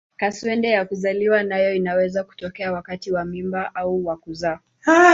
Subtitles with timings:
[0.17, 4.59] Kaswende ya kuzaliwa nayo inaweza kutokea wakati wa mimba au wa kuzaa.